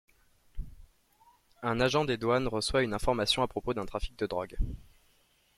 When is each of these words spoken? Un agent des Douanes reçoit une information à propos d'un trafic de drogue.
Un 1.61 1.79
agent 1.79 2.05
des 2.05 2.17
Douanes 2.17 2.47
reçoit 2.47 2.81
une 2.81 2.95
information 2.95 3.43
à 3.43 3.47
propos 3.47 3.75
d'un 3.75 3.85
trafic 3.85 4.17
de 4.17 4.25
drogue. 4.25 4.57